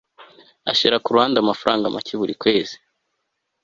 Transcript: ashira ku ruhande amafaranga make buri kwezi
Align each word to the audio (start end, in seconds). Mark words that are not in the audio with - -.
ashira 0.71 0.97
ku 1.03 1.09
ruhande 1.15 1.37
amafaranga 1.39 1.93
make 1.95 2.13
buri 2.19 2.33
kwezi 2.41 2.75